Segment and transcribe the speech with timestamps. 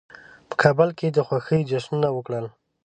[0.49, 2.45] په کابل کې د خوښۍ جشنونه وکړل.